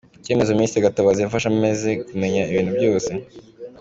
[0.19, 3.11] Icyemezo Ministre Gatabazi yafashe amaze kumenya ibintu byose.